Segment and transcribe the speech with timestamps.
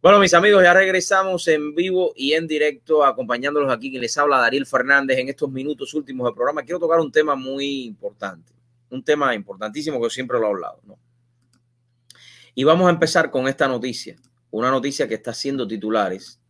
[0.00, 3.90] Bueno, mis amigos, ya regresamos en vivo y en directo, acompañándolos aquí.
[3.90, 6.62] Quien les habla, Dariel Fernández, en estos minutos últimos del programa.
[6.62, 8.52] Quiero tocar un tema muy importante,
[8.90, 10.80] un tema importantísimo que siempre lo he hablado.
[10.84, 11.00] ¿no?
[12.54, 14.16] Y vamos a empezar con esta noticia,
[14.52, 16.40] una noticia que está haciendo titulares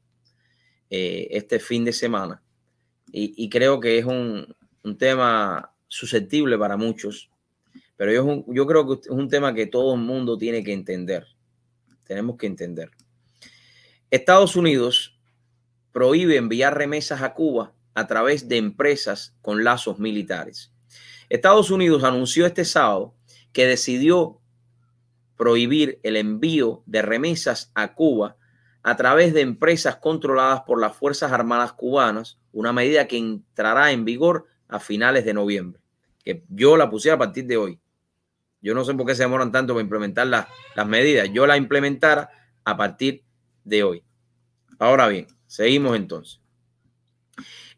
[0.90, 2.42] eh, este fin de semana.
[3.10, 4.54] Y, creo que es un,
[4.84, 7.30] un, tema susceptible para muchos,
[7.96, 11.26] pero yo, yo creo que es un tema que todo el mundo tiene que entender.
[12.04, 12.90] Tenemos que entender.
[14.10, 15.18] Estados Unidos
[15.92, 20.72] prohíbe enviar remesas a Cuba a través de empresas con lazos militares.
[21.28, 23.14] Estados Unidos anunció este sábado
[23.52, 24.40] que decidió
[25.36, 28.36] prohibir el envío de remesas a Cuba
[28.82, 34.06] a través de empresas controladas por las Fuerzas Armadas cubanas, una medida que entrará en
[34.06, 35.82] vigor a finales de noviembre,
[36.24, 37.78] que yo la pusiera a partir de hoy.
[38.62, 41.28] Yo no sé por qué se demoran tanto para implementar las, las medidas.
[41.30, 42.30] Yo la implementara
[42.64, 43.24] a partir
[43.68, 44.02] de hoy.
[44.78, 46.40] Ahora bien, seguimos entonces.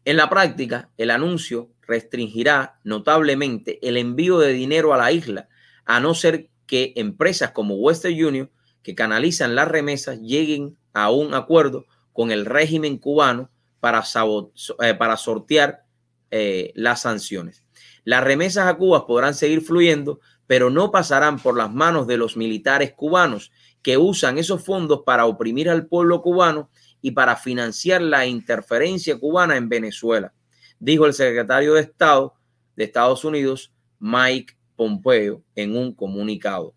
[0.03, 5.49] En la práctica, el anuncio restringirá notablemente el envío de dinero a la isla,
[5.85, 11.33] a no ser que empresas como Western Union, que canalizan las remesas, lleguen a un
[11.33, 15.85] acuerdo con el régimen cubano para, eh, sortear
[16.31, 17.63] eh, las sanciones.
[18.03, 22.37] Las remesas a Cuba podrán seguir fluyendo, pero no pasarán por las manos de los
[22.37, 26.69] militares cubanos que usan esos fondos para oprimir al pueblo cubano
[27.01, 30.33] y para financiar la interferencia cubana en Venezuela,
[30.79, 32.35] dijo el secretario de Estado
[32.75, 36.73] de Estados Unidos, Mike Pompeo, en un comunicado.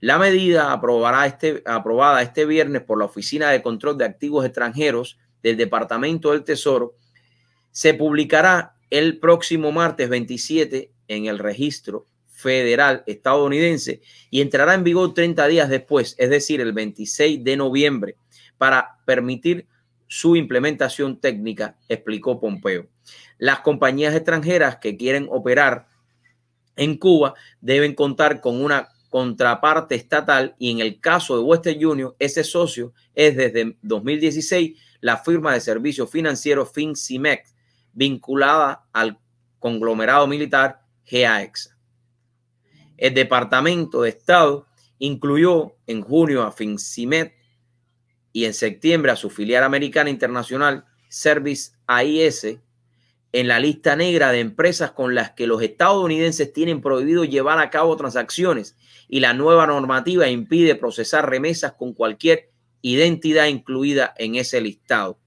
[0.00, 5.18] La medida aprobará este, aprobada este viernes por la Oficina de Control de Activos Extranjeros
[5.42, 6.94] del Departamento del Tesoro
[7.76, 15.14] se publicará el próximo martes 27 en el registro federal estadounidense y entrará en vigor
[15.14, 18.16] 30 días después, es decir, el 26 de noviembre,
[18.58, 19.66] para permitir
[20.06, 22.88] su implementación técnica, explicó Pompeo.
[23.38, 25.88] Las compañías extranjeras que quieren operar
[26.76, 32.14] en Cuba deben contar con una contraparte estatal y en el caso de Western Union,
[32.18, 37.54] ese socio es desde 2016 la firma de servicios financieros FinCimex,
[37.94, 39.18] vinculada al
[39.58, 41.75] conglomerado militar GAEX.
[42.96, 44.66] El Departamento de Estado
[44.98, 47.32] incluyó en junio a FinCimex
[48.32, 52.58] y en septiembre a su filial americana internacional Service AIS
[53.32, 57.70] en la lista negra de empresas con las que los estadounidenses tienen prohibido llevar a
[57.70, 58.76] cabo transacciones
[59.08, 62.50] y la nueva normativa impide procesar remesas con cualquier
[62.82, 65.18] identidad incluida en ese listado.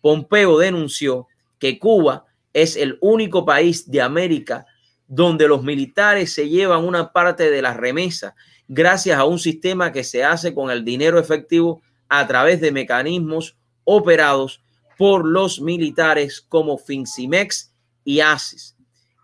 [0.00, 4.66] Pompeo denunció que Cuba es el único país de América
[5.14, 8.32] donde los militares se llevan una parte de las remesas
[8.66, 13.54] gracias a un sistema que se hace con el dinero efectivo a través de mecanismos
[13.84, 14.62] operados
[14.96, 17.74] por los militares como Fincimex
[18.04, 18.74] y ASIS.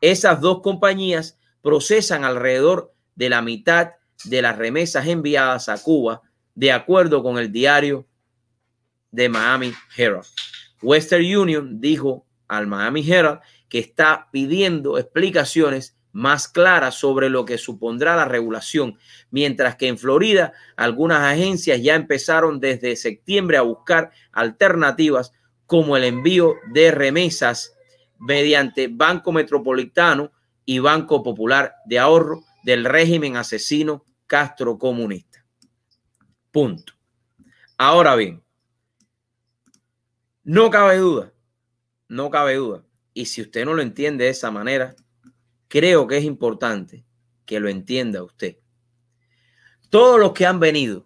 [0.02, 3.92] Esas dos compañías procesan alrededor de la mitad
[4.24, 6.20] de las remesas enviadas a Cuba,
[6.54, 8.06] de acuerdo con el diario
[9.10, 10.26] de Miami Herald.
[10.82, 17.58] Western Union dijo al Miami Herald que está pidiendo explicaciones más claras sobre lo que
[17.58, 18.98] supondrá la regulación,
[19.30, 25.32] mientras que en Florida algunas agencias ya empezaron desde septiembre a buscar alternativas
[25.66, 27.74] como el envío de remesas
[28.18, 30.32] mediante Banco Metropolitano
[30.64, 35.44] y Banco Popular de Ahorro del régimen asesino Castro comunista.
[36.50, 36.94] Punto.
[37.76, 38.42] Ahora bien,
[40.42, 41.32] no cabe duda,
[42.08, 42.82] no cabe duda.
[43.18, 44.94] Y si usted no lo entiende de esa manera,
[45.66, 47.04] creo que es importante
[47.46, 48.58] que lo entienda usted.
[49.90, 51.04] Todos los que han venido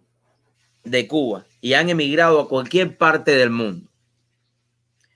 [0.83, 3.89] de Cuba y han emigrado a cualquier parte del mundo,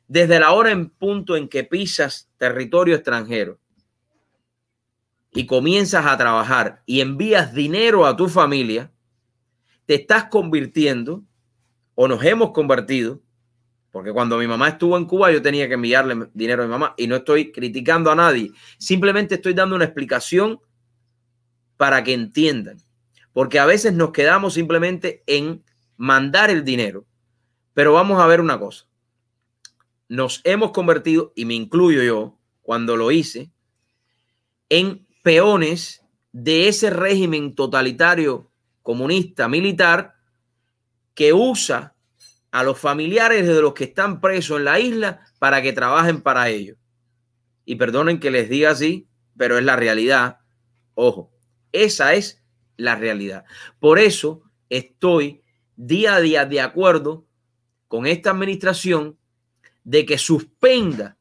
[0.07, 3.59] desde la hora en punto en que pisas territorio extranjero
[5.31, 8.91] y comienzas a trabajar y envías dinero a tu familia,
[9.85, 11.23] te estás convirtiendo
[11.93, 13.21] o nos hemos convertido
[13.97, 16.93] porque cuando mi mamá estuvo en Cuba, yo tenía que enviarle dinero a mi mamá
[16.97, 18.51] y no estoy criticando a nadie.
[18.77, 20.59] Simplemente estoy dando una explicación
[21.77, 22.77] para que entiendan.
[23.33, 25.63] Porque a veces nos quedamos simplemente en
[25.95, 27.07] mandar el dinero.
[27.73, 28.85] Pero vamos a ver una cosa.
[30.09, 33.49] Nos hemos convertido, y me incluyo yo cuando lo hice,
[34.69, 38.51] en peones de ese régimen totalitario
[38.83, 40.17] comunista militar
[41.15, 41.95] que usa
[42.57, 46.49] a los familiares de los que están presos en la isla para que trabajen para
[46.49, 46.75] ellos.
[47.65, 49.07] Y perdonen que les diga así,
[49.37, 50.39] pero es la realidad.
[50.95, 51.31] Ojo,
[51.71, 52.43] esa es
[52.75, 53.45] la realidad.
[53.79, 55.43] Por eso estoy
[55.75, 57.27] día a día de acuerdo
[57.87, 59.19] con esta administración
[59.83, 61.15] de que suspenda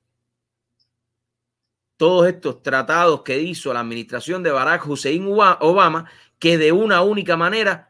[1.99, 7.37] todos estos tratados que hizo la administración de Barack Hussein Obama, que de una única
[7.37, 7.86] manera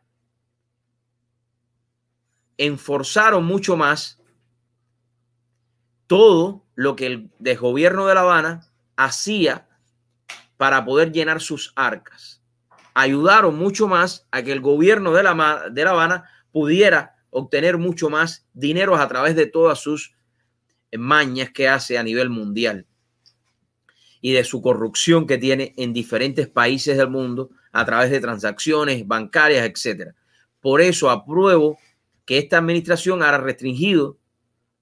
[2.59, 4.21] enforzaron mucho más
[6.07, 8.67] todo lo que el desgobierno de La Habana
[8.97, 9.69] hacía
[10.57, 12.43] para poder llenar sus arcas.
[12.95, 18.09] Ayudaron mucho más a que el gobierno de La, de la Habana pudiera obtener mucho
[18.09, 20.15] más dinero a través de todas sus
[20.97, 22.87] mañas que hace a nivel mundial
[24.21, 29.07] y de su corrupción que tiene en diferentes países del mundo a través de transacciones
[29.07, 30.15] bancarias, etcétera.
[30.61, 31.79] Por eso apruebo
[32.27, 34.19] que esta administración ha restringido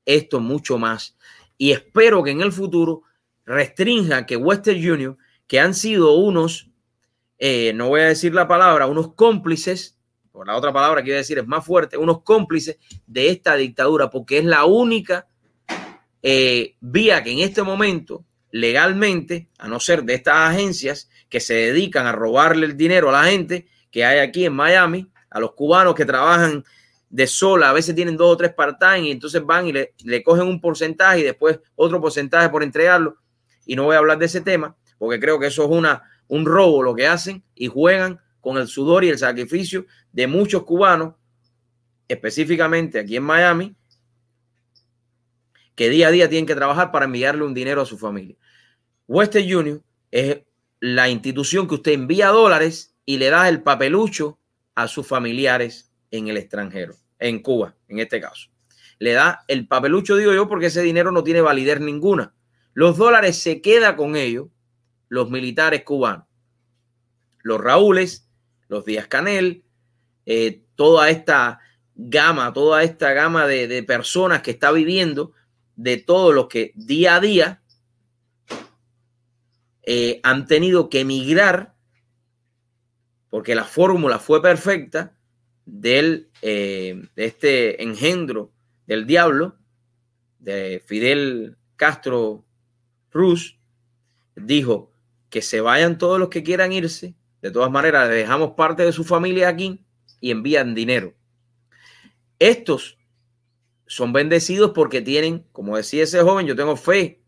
[0.04, 1.16] esto mucho más.
[1.56, 3.02] Y espero que en el futuro
[3.44, 6.70] restrinja que Western Union, que han sido unos,
[7.38, 9.98] eh, no voy a decir la palabra, unos cómplices,
[10.32, 14.10] por la otra palabra que quiero decir es más fuerte, unos cómplices de esta dictadura,
[14.10, 15.28] porque es la única
[16.22, 21.54] eh, vía que en este momento legalmente, a no ser de estas agencias que se
[21.54, 25.52] dedican a robarle el dinero a la gente que hay aquí en Miami, a los
[25.54, 26.64] cubanos que trabajan
[27.14, 30.20] de sola, a veces tienen dos o tres part-time y entonces van y le, le,
[30.24, 33.18] cogen un porcentaje y después otro porcentaje por entregarlo.
[33.64, 36.44] Y no voy a hablar de ese tema porque creo que eso es una, un
[36.44, 41.14] robo lo que hacen y juegan con el sudor y el sacrificio de muchos cubanos,
[42.08, 43.76] específicamente aquí en Miami,
[45.76, 48.34] que día a día tienen que trabajar para enviarle un dinero a su familia.
[49.06, 50.40] Western Union es
[50.80, 54.40] la institución que usted envía dólares y le da el papelucho
[54.74, 58.50] a sus familiares en el extranjero en Cuba, en este caso.
[58.98, 62.34] Le da el papelucho, digo yo, porque ese dinero no tiene validez ninguna.
[62.74, 64.48] Los dólares se queda con ellos
[65.08, 66.26] los militares cubanos.
[67.42, 68.28] Los Raúles,
[68.68, 69.64] los Díaz Canel,
[70.26, 71.60] eh, toda esta
[71.94, 75.32] gama, toda esta gama de, de personas que está viviendo,
[75.76, 77.62] de todos los que día a día
[79.82, 81.74] eh, han tenido que emigrar
[83.30, 85.16] porque la fórmula fue perfecta
[85.64, 88.52] del, eh, este engendro
[88.86, 89.56] del diablo,
[90.38, 92.44] de Fidel Castro
[93.10, 93.58] Ruz,
[94.36, 94.92] dijo
[95.30, 97.14] que se vayan todos los que quieran irse.
[97.40, 99.86] De todas maneras, dejamos parte de su familia aquí
[100.20, 101.14] y envían dinero.
[102.38, 102.98] Estos
[103.86, 107.22] son bendecidos porque tienen, como decía ese joven, yo tengo fe.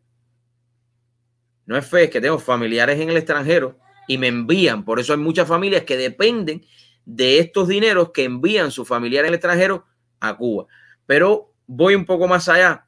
[1.65, 3.79] No es fe, es que tengo familiares en el extranjero
[4.09, 4.85] y me envían.
[4.85, 6.67] Por eso hay muchas familias que dependen
[7.07, 9.87] de estos dineros que envían sus familiares en el extranjero
[10.21, 10.67] a Cuba.
[11.07, 12.87] Pero voy un poco más allá.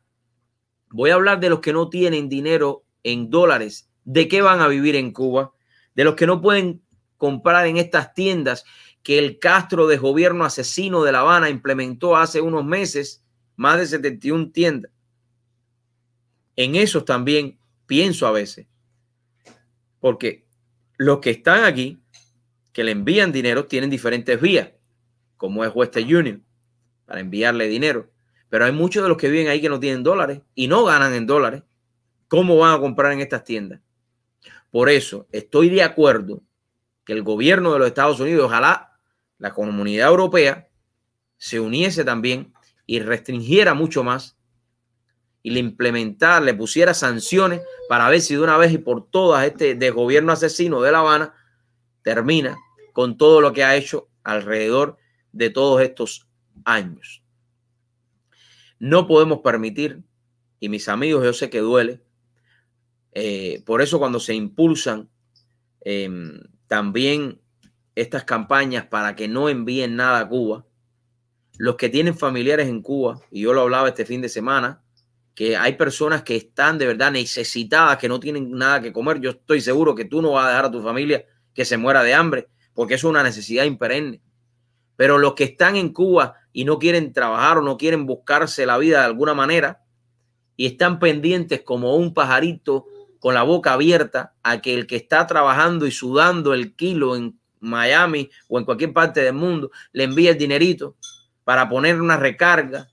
[0.90, 3.88] Voy a hablar de los que no tienen dinero en dólares.
[4.04, 5.52] ¿De qué van a vivir en Cuba?
[5.94, 6.82] De los que no pueden
[7.16, 8.64] comprar en estas tiendas
[9.02, 13.24] que el Castro de gobierno asesino de La Habana implementó hace unos meses,
[13.56, 14.92] más de 71 tiendas.
[16.56, 18.66] En esos también pienso a veces.
[20.00, 20.46] Porque
[20.96, 22.00] los que están aquí
[22.78, 24.70] que le envían dinero tienen diferentes vías,
[25.36, 26.46] como es Western Union,
[27.06, 28.08] para enviarle dinero.
[28.48, 31.12] Pero hay muchos de los que viven ahí que no tienen dólares y no ganan
[31.12, 31.64] en dólares.
[32.28, 33.80] ¿Cómo van a comprar en estas tiendas?
[34.70, 36.44] Por eso estoy de acuerdo
[37.04, 38.96] que el gobierno de los Estados Unidos, ojalá
[39.38, 40.68] la comunidad europea,
[41.36, 42.52] se uniese también
[42.86, 44.38] y restringiera mucho más
[45.42, 49.44] y le implementara, le pusiera sanciones para ver si de una vez y por todas
[49.44, 51.34] este de gobierno asesino de La Habana
[52.02, 52.56] termina
[52.98, 54.96] con todo lo que ha hecho alrededor
[55.30, 56.26] de todos estos
[56.64, 57.22] años.
[58.80, 60.02] No podemos permitir,
[60.58, 62.02] y mis amigos, yo sé que duele,
[63.12, 65.08] eh, por eso cuando se impulsan
[65.82, 67.40] em, también
[67.94, 70.66] estas campañas para que no envíen nada a Cuba,
[71.56, 74.82] los que tienen familiares en Cuba, y yo lo hablaba este fin de semana,
[75.36, 79.20] que hay personas que están de verdad necesitadas, que no tienen nada que comer.
[79.20, 81.24] Yo estoy seguro que tú no vas a dejar a tu familia
[81.54, 84.22] que se muera de hambre porque es una necesidad imperenne.
[84.94, 88.78] Pero los que están en Cuba y no quieren trabajar o no quieren buscarse la
[88.78, 89.82] vida de alguna manera
[90.54, 92.86] y están pendientes como un pajarito
[93.18, 97.40] con la boca abierta a que el que está trabajando y sudando el kilo en
[97.58, 100.94] Miami o en cualquier parte del mundo le envíe el dinerito
[101.42, 102.86] para poner una recarga.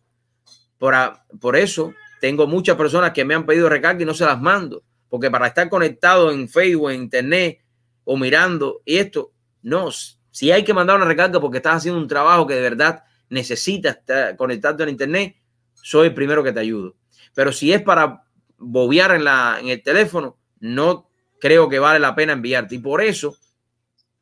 [0.80, 0.96] Por,
[1.40, 4.82] por eso tengo muchas personas que me han pedido recarga y no se las mando,
[5.10, 7.60] porque para estar conectado en Facebook, en Internet
[8.04, 9.35] o mirando y esto,
[9.66, 9.90] no,
[10.30, 13.98] si hay que mandar una recarga porque estás haciendo un trabajo que de verdad necesitas
[14.38, 15.38] conectarte a internet,
[15.74, 16.96] soy el primero que te ayudo.
[17.34, 18.26] Pero si es para
[18.60, 22.76] bobear en, la, en el teléfono, no creo que vale la pena enviarte.
[22.76, 23.36] Y por eso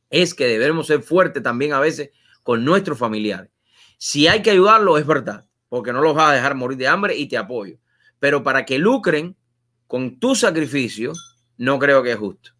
[0.09, 3.51] es que debemos ser fuertes también a veces con nuestros familiares.
[3.97, 7.17] Si hay que ayudarlo, es verdad, porque no los vas a dejar morir de hambre
[7.17, 7.79] y te apoyo.
[8.17, 9.35] Pero para que lucren
[9.87, 11.11] con tu sacrificio,
[11.57, 12.52] no creo que es justo.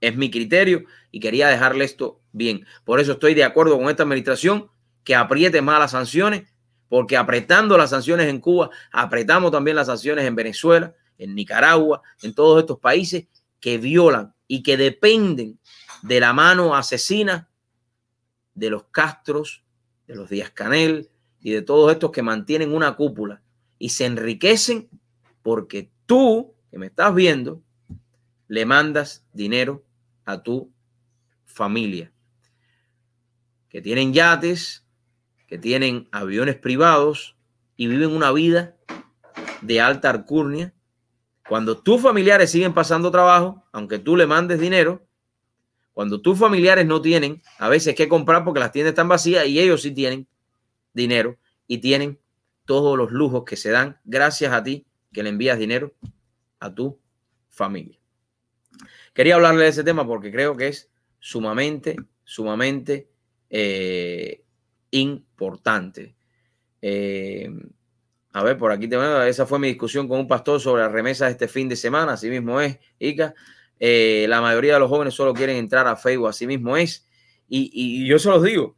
[0.00, 2.66] Es mi criterio y quería dejarle esto bien.
[2.84, 4.70] Por eso estoy de acuerdo con esta administración
[5.04, 6.52] que apriete más las sanciones,
[6.88, 12.34] porque apretando las sanciones en Cuba, apretamos también las sanciones en Venezuela, en Nicaragua, en
[12.34, 13.26] todos estos países
[13.60, 15.58] que violan y que dependen
[16.02, 17.48] de la mano asesina
[18.54, 19.64] de los Castros,
[20.06, 23.42] de los Díaz Canel y de todos estos que mantienen una cúpula
[23.78, 24.88] y se enriquecen
[25.42, 27.62] porque tú, que me estás viendo,
[28.48, 29.84] le mandas dinero
[30.28, 30.70] a tu
[31.46, 32.12] familia,
[33.70, 34.84] que tienen yates,
[35.46, 37.34] que tienen aviones privados
[37.78, 38.76] y viven una vida
[39.62, 40.74] de alta alcurnia.
[41.48, 45.02] Cuando tus familiares siguen pasando trabajo, aunque tú le mandes dinero,
[45.94, 49.58] cuando tus familiares no tienen a veces que comprar porque las tiendas están vacías y
[49.58, 50.28] ellos sí tienen
[50.92, 52.20] dinero y tienen
[52.66, 55.94] todos los lujos que se dan gracias a ti que le envías dinero
[56.60, 57.00] a tu
[57.48, 57.98] familia.
[59.18, 63.10] Quería hablarle de ese tema porque creo que es sumamente, sumamente
[63.50, 64.44] eh,
[64.92, 66.14] importante.
[66.80, 67.50] Eh,
[68.32, 71.32] a ver, por aquí tengo, esa fue mi discusión con un pastor sobre las remesas
[71.32, 73.34] este fin de semana, así mismo es, Ica.
[73.80, 77.04] Eh, la mayoría de los jóvenes solo quieren entrar a Facebook, así mismo es.
[77.48, 78.76] Y, yo se los digo,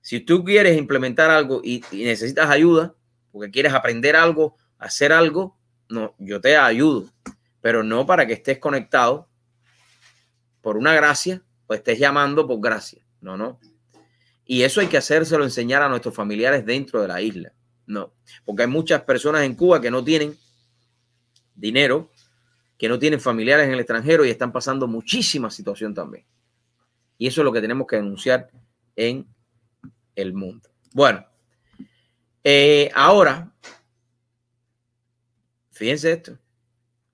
[0.00, 2.94] si tú quieres implementar algo y, necesitas ayuda,
[3.30, 5.58] porque quieres aprender algo, hacer algo,
[5.90, 7.04] no, yo te ayudo,
[7.60, 9.27] pero no para que estés conectado
[10.68, 13.02] por una gracia o estés llamando por gracia.
[13.22, 13.58] No, no.
[14.44, 17.54] Y eso hay que hacérselo enseñar a nuestros familiares dentro de la isla.
[17.86, 18.12] No,
[18.44, 20.36] porque hay muchas personas en Cuba que no tienen
[21.54, 22.10] dinero
[22.76, 26.26] que no tienen familiares en el extranjero y están pasando muchísima situación también.
[27.16, 28.50] Y eso es lo que tenemos que denunciar
[28.94, 29.26] en
[30.14, 30.68] el mundo.
[30.92, 31.24] Bueno,
[32.44, 33.50] eh, ahora,
[35.70, 36.38] fíjense esto,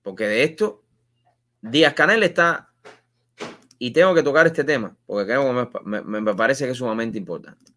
[0.03, 0.83] porque de esto,
[1.61, 2.74] Díaz Canel está,
[3.85, 7.71] y tengo que tocar este tema, porque creo que me, parece que es sumamente importante.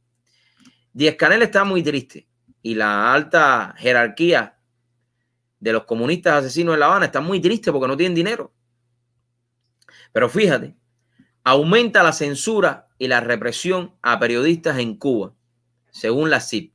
[0.91, 2.27] Díaz Canel está muy triste
[2.63, 4.59] y la alta jerarquía
[5.61, 8.55] de los comunistas asesinos en La Habana están muy tristes porque no tienen dinero.
[10.11, 10.75] Pero fíjate,
[11.45, 15.35] aumenta la censura y la represión a periodistas en Cuba,
[15.91, 16.73] según la CIP.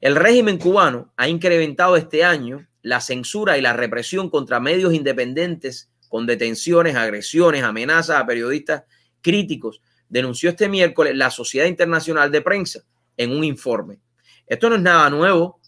[0.00, 5.90] El régimen cubano ha incrementado este año la censura y la represión contra medios independientes
[6.08, 8.84] con detenciones, agresiones, amenazas a periodistas
[9.20, 12.80] críticos, denunció este miércoles la Sociedad Internacional de Prensa
[13.16, 14.00] en un informe.
[14.46, 15.58] Esto no es nada nuevo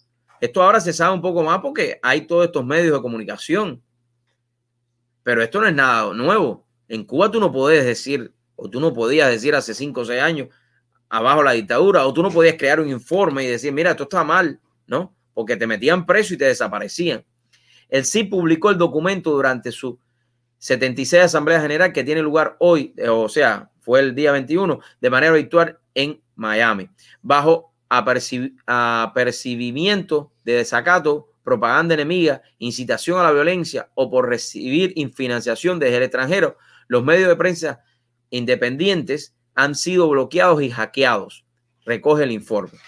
[0.40, 3.82] esto ahora se sabe un poco más porque hay todos estos medios de comunicación.
[5.22, 6.66] Pero esto no es nada nuevo.
[6.88, 10.22] En Cuba tú no puedes decir, o tú no podías decir hace cinco o seis
[10.22, 10.48] años,
[11.10, 14.24] abajo la dictadura, o tú no podías crear un informe y decir, mira, esto está
[14.24, 15.14] mal, ¿no?
[15.34, 17.24] Porque te metían preso y te desaparecían.
[17.90, 19.98] El sí publicó el documento durante su
[20.60, 25.10] 76 Asamblea General que tiene lugar hoy, eh, o sea, fue el día 21, de
[25.10, 26.88] manera virtual en Miami,
[27.22, 35.96] bajo apercibimiento de desacato, propaganda enemiga, incitación a la violencia o por recibir financiación desde
[35.96, 37.82] el extranjero, los medios de prensa
[38.28, 41.46] independientes han sido bloqueados y hackeados,
[41.84, 42.78] recoge el informe.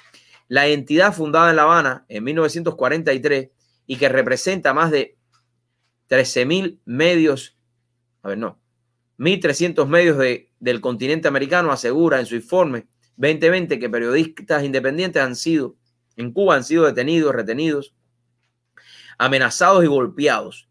[0.48, 3.50] La entidad fundada en La Habana en 1943
[3.86, 5.16] y que representa más de
[6.08, 7.56] 13.000 medios,
[8.22, 8.58] a ver, no,
[9.18, 12.86] 1.300 medios de, del continente americano asegura en su informe
[13.16, 15.76] 2020 que periodistas independientes han sido,
[16.16, 17.94] en Cuba han sido detenidos, retenidos,
[19.18, 20.68] amenazados y golpeados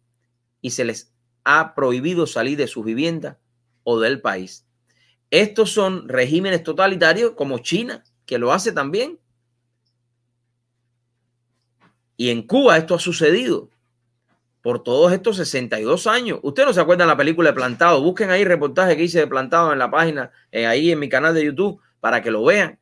[0.62, 3.38] y se les ha prohibido salir de sus viviendas
[3.84, 4.66] o del país.
[5.30, 9.20] Estos son regímenes totalitarios como China, que lo hace también.
[12.18, 13.70] Y en Cuba esto ha sucedido
[14.62, 16.40] por todos estos 62 años.
[16.44, 18.02] Ustedes no se acuerdan la película de Plantado.
[18.02, 21.34] Busquen ahí reportaje que hice de Plantado en la página, eh, ahí en mi canal
[21.34, 22.80] de YouTube para que lo vean.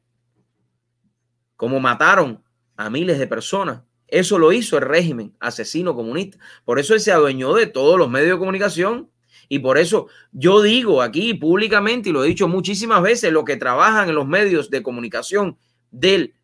[1.55, 2.43] Cómo mataron
[2.75, 3.81] a miles de personas.
[4.07, 6.37] Eso lo hizo el régimen asesino comunista.
[6.65, 9.09] Por eso él se adueñó de todos los medios de comunicación.
[9.47, 13.57] Y por eso yo digo aquí públicamente, y lo he dicho muchísimas veces, los que
[13.57, 15.57] trabajan en los medios de comunicación
[15.91, 16.35] del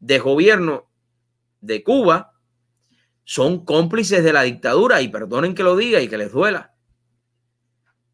[0.00, 0.88] de gobierno
[1.60, 2.33] de Cuba
[3.24, 5.02] son cómplices de la dictadura.
[5.02, 6.74] Y perdonen que lo diga y que les duela.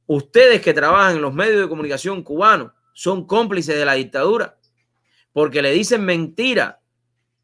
[0.07, 4.61] Ustedes que trabajan en los medios de comunicación cubanos son cómplices de la dictadura
[5.33, 6.81] porque le dicen mentira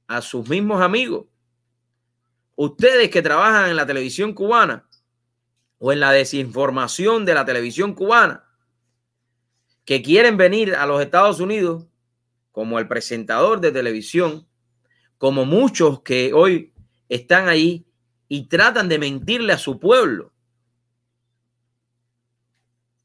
[0.07, 1.27] a sus mismos amigos.
[2.55, 4.89] Ustedes que trabajan en la televisión cubana
[5.79, 8.45] o en la desinformación de la televisión cubana,
[9.85, 11.87] que quieren venir a los Estados Unidos
[12.51, 14.49] como el presentador de televisión,
[15.19, 16.73] como muchos que hoy
[17.09, 17.87] están ahí
[18.29, 20.33] y tratan de mentirle a su pueblo.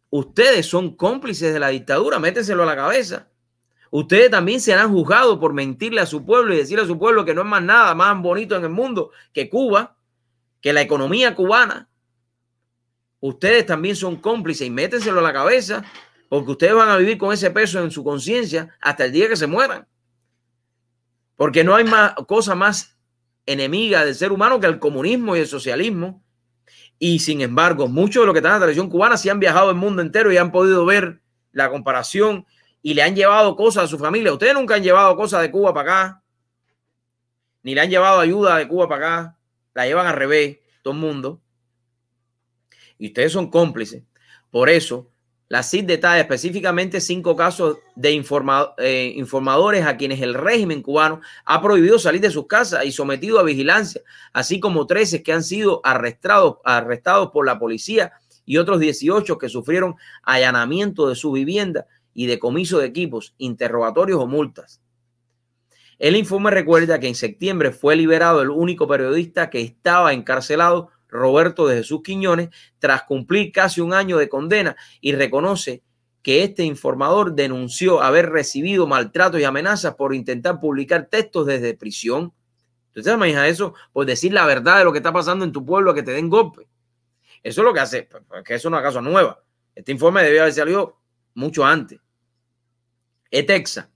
[0.10, 3.29] Ustedes son cómplices de la dictadura, métenselo a la cabeza.
[3.91, 7.34] Ustedes también serán juzgados por mentirle a su pueblo y decirle a su pueblo que
[7.34, 9.98] no es más nada más bonito en el mundo que Cuba,
[10.62, 11.89] que la economía cubana.
[13.20, 15.84] Ustedes también son cómplices y métenselo a la cabeza
[16.29, 19.36] porque ustedes van a vivir con ese peso en su conciencia hasta el día que
[19.36, 19.86] se mueran.
[21.36, 22.98] Porque no hay más cosa más
[23.45, 26.24] enemiga del ser humano que el comunismo y el socialismo.
[27.00, 29.71] Y sin embargo, muchos de los que están en la televisión cubana sí han viajado
[29.71, 31.21] el mundo entero y han podido ver
[31.51, 32.45] la comparación
[32.81, 34.33] y le han llevado cosas a su familia.
[34.33, 36.24] Ustedes nunca han llevado cosas de Cuba para acá,
[37.63, 39.38] ni le han llevado ayuda de Cuba para acá.
[39.74, 41.41] La llevan al revés, todo el mundo.
[42.98, 44.03] Y ustedes son cómplices.
[44.50, 45.11] Por eso,
[45.51, 48.24] la CID detalla específicamente cinco casos de
[48.77, 53.38] eh, informadores a quienes el régimen cubano ha prohibido salir de sus casas y sometido
[53.38, 54.00] a vigilancia,
[54.31, 58.13] así como 13 que han sido arrestados, arrestados por la policía
[58.46, 64.27] y otros 18 que sufrieron allanamiento de su vivienda y decomiso de equipos, interrogatorios o
[64.27, 64.79] multas.
[66.00, 71.68] El informe recuerda que en septiembre fue liberado el único periodista que estaba encarcelado Roberto
[71.68, 72.50] de Jesús Quiñones,
[72.80, 75.84] tras cumplir casi un año de condena y reconoce
[76.24, 82.34] que este informador denunció haber recibido maltratos y amenazas por intentar publicar textos desde prisión.
[82.88, 85.94] Entonces, imagina eso por decir la verdad de lo que está pasando en tu pueblo,
[85.94, 86.68] que te den golpe.
[87.44, 89.44] Eso es lo que hace, pues, pues, que eso no es una cosa nueva.
[89.74, 91.00] Este informe debió haber salido
[91.34, 92.00] mucho antes.
[93.32, 93.89] ETEXA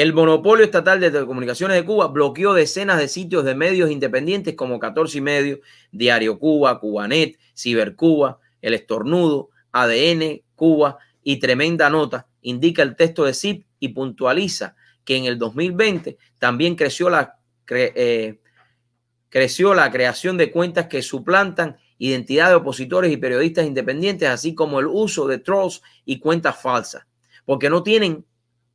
[0.00, 4.78] el monopolio estatal de telecomunicaciones de Cuba bloqueó decenas de sitios de medios independientes como
[4.78, 5.60] 14 y medio,
[5.92, 13.34] Diario Cuba, Cubanet, Cibercuba, El Estornudo, ADN, Cuba y Tremenda Nota, indica el texto de
[13.34, 17.38] CIP y puntualiza que en el 2020 también creció la,
[17.68, 18.40] eh,
[19.28, 24.80] creció la creación de cuentas que suplantan identidad de opositores y periodistas independientes, así como
[24.80, 27.06] el uso de trolls y cuentas falsas,
[27.44, 28.24] porque no tienen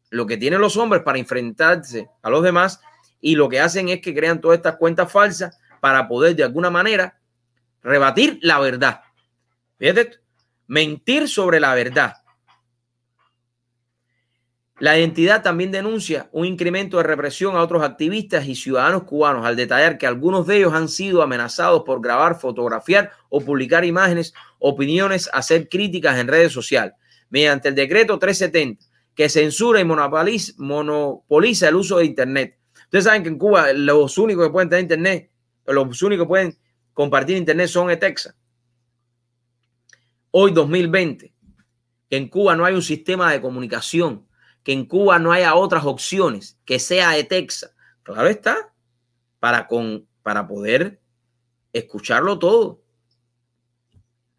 [0.09, 2.79] lo que tienen los hombres para enfrentarse a los demás
[3.21, 6.69] y lo que hacen es que crean todas estas cuentas falsas para poder de alguna
[6.69, 7.19] manera
[7.81, 9.01] rebatir la verdad.
[9.77, 10.19] Fíjate,
[10.67, 12.15] mentir sobre la verdad.
[14.77, 19.55] La identidad también denuncia un incremento de represión a otros activistas y ciudadanos cubanos al
[19.55, 25.29] detallar que algunos de ellos han sido amenazados por grabar, fotografiar o publicar imágenes, opiniones,
[25.31, 26.93] hacer críticas en redes sociales.
[27.29, 32.59] Mediante el decreto 370, que censura y monopoliza, el uso de Internet.
[32.83, 35.31] Ustedes saben que en Cuba los únicos que pueden tener Internet,
[35.65, 36.57] los únicos que pueden
[36.93, 38.35] compartir Internet son ETEXA.
[40.31, 41.33] Hoy 2020,
[42.09, 44.27] que en Cuba no hay un sistema de comunicación,
[44.63, 47.71] que en Cuba no haya otras opciones, que sea ETEXA.
[48.03, 48.73] Claro está,
[49.39, 50.99] para, con, para poder
[51.71, 52.81] escucharlo todo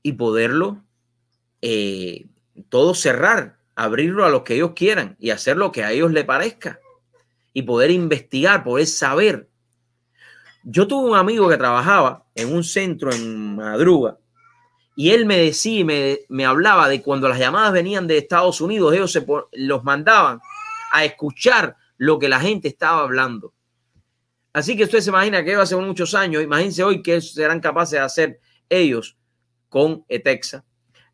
[0.03, 0.85] y poderlo
[1.63, 2.27] eh,
[2.69, 6.25] todo cerrar abrirlo a lo que ellos quieran y hacer lo que a ellos les
[6.25, 6.81] parezca
[7.53, 9.49] y poder investigar, poder saber.
[10.65, 14.19] Yo tuve un amigo que trabajaba en un centro en Madruga
[14.97, 18.95] y él me decía, me, me hablaba de cuando las llamadas venían de Estados Unidos,
[18.95, 20.41] ellos se los mandaban
[20.91, 23.53] a escuchar lo que la gente estaba hablando.
[24.55, 27.99] Así que usted se imagina que hace muchos años, imagínense hoy qué serán capaces de
[27.99, 29.19] hacer ellos
[29.69, 30.65] con ETEXA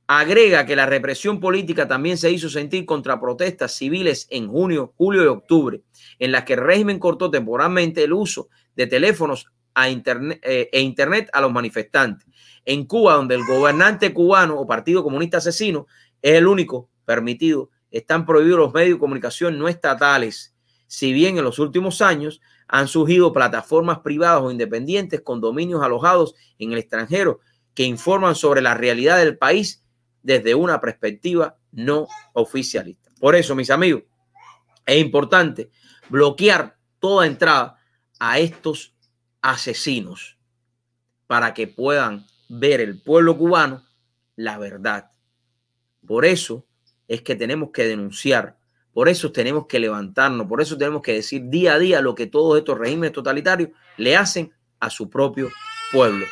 [0.07, 5.23] Agrega que la represión política también se hizo sentir contra protestas civiles en junio, julio
[5.25, 5.83] y octubre,
[6.19, 10.81] en las que el régimen cortó temporalmente el uso de teléfonos a internet, eh, e
[10.81, 12.27] internet a los manifestantes.
[12.65, 15.87] En Cuba, donde el gobernante cubano o Partido Comunista Asesino
[16.21, 20.55] es el único permitido, están prohibidos los medios de comunicación no estatales.
[20.87, 26.35] Si bien en los últimos años han surgido plataformas privadas o independientes con dominios alojados
[26.59, 27.41] en el extranjero
[27.75, 29.82] que informan sobre la realidad del país
[30.23, 33.11] desde una perspectiva no oficialista.
[33.21, 34.05] Por eso, mis amigos,
[34.87, 35.71] es importante
[36.09, 37.79] bloquear toda entrada
[38.19, 38.95] a estos
[39.41, 40.39] asesinos
[41.27, 43.83] para que puedan ver el pueblo cubano
[44.37, 45.11] la verdad.
[46.07, 46.67] Por eso
[47.09, 48.59] es que tenemos que denunciar,
[48.93, 52.27] por eso tenemos que levantarnos, por eso tenemos que decir día a día lo que
[52.27, 55.51] todos estos regímenes totalitarios le hacen a su propio
[55.93, 56.27] pueblo.